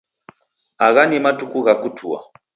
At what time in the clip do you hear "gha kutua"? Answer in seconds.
1.65-2.19